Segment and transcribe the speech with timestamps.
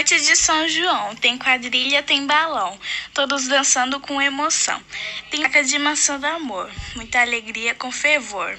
[0.00, 2.80] noite de São João, tem quadrilha, tem balão,
[3.12, 4.82] todos dançando com emoção.
[5.30, 8.58] Tem caca de maçã do amor, muita alegria com fervor.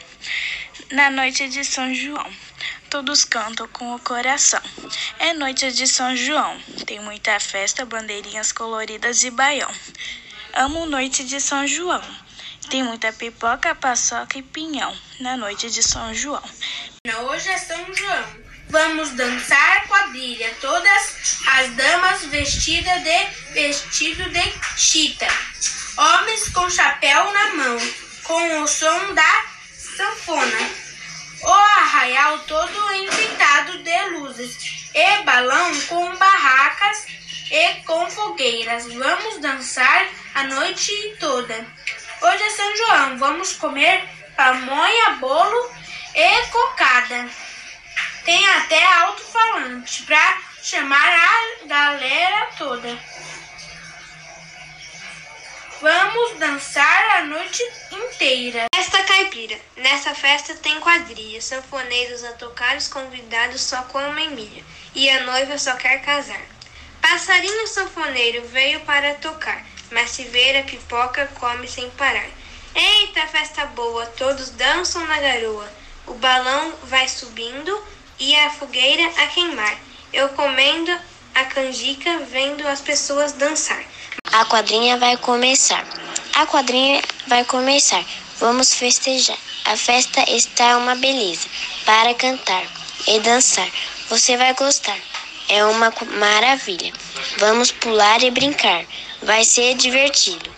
[0.91, 2.31] Na noite de São João,
[2.91, 4.61] todos cantam com o coração.
[5.17, 9.73] É noite de São João, tem muita festa, bandeirinhas coloridas e baião.
[10.53, 12.03] Amo noite de São João,
[12.69, 14.95] tem muita pipoca, paçoca e pinhão.
[15.19, 16.43] Na noite de São João.
[17.31, 18.50] Hoje é São João.
[18.71, 25.27] Vamos dançar quadrilha, todas as damas vestidas de vestido de chita,
[25.97, 27.77] homens com chapéu na mão,
[28.23, 30.69] com o som da sanfona.
[31.41, 37.07] O arraial todo enfeitado de luzes e balão com barracas
[37.51, 38.85] e com fogueiras.
[38.85, 41.67] Vamos dançar a noite toda.
[42.21, 45.71] Hoje é São João, vamos comer pamonha, bolo
[46.15, 47.50] e cocada.
[48.31, 52.97] Tem até alto-falante para chamar a galera toda.
[55.81, 58.67] Vamos dançar a noite inteira.
[58.73, 59.59] Festa caipira.
[59.75, 64.63] Nessa festa tem quadrilha, sanfoneiros a tocar, os convidados só comem milho
[64.95, 66.41] e a noiva só quer casar.
[67.01, 72.29] Passarinho sanfoneiro veio para tocar, mas se ver a pipoca come sem parar.
[72.73, 75.69] Eita, festa boa, todos dançam na garoa.
[76.07, 79.77] O balão vai subindo e a fogueira a queimar.
[80.13, 80.95] Eu comendo
[81.33, 83.83] a canjica, vendo as pessoas dançar.
[84.31, 85.83] A quadrinha vai começar.
[86.35, 88.05] A quadrinha vai começar.
[88.37, 89.37] Vamos festejar.
[89.65, 91.47] A festa está uma beleza
[91.83, 92.63] para cantar
[93.07, 93.67] e dançar.
[94.07, 94.97] Você vai gostar.
[95.49, 96.93] É uma maravilha.
[97.37, 98.85] Vamos pular e brincar.
[99.23, 100.49] Vai ser divertido.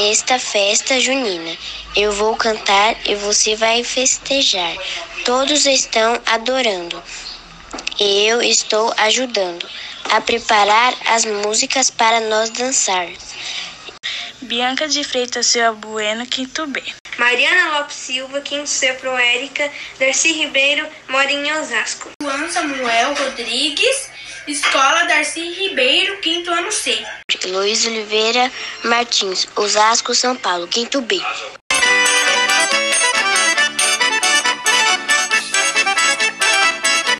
[0.00, 1.58] Esta festa junina.
[1.96, 4.76] Eu vou cantar e você vai festejar.
[5.24, 7.02] Todos estão adorando.
[7.98, 9.68] E eu estou ajudando
[10.04, 13.08] a preparar as músicas para nós dançar.
[14.40, 16.80] Bianca de Freitas Silva Bueno, quinto B.
[17.18, 19.68] Mariana Lopes Silva, quinto C pro Érica.
[19.98, 22.08] Darcy Ribeiro, mora em Osasco.
[22.22, 24.10] Juan Samuel Rodrigues,
[24.46, 27.04] Escola Darcy Ribeiro, quinto ano C.
[27.46, 28.50] Luiz Oliveira
[28.84, 31.20] Martins, Osasco, São Paulo, quinto B.